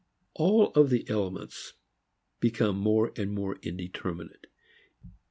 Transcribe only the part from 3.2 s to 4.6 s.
more indeterminate.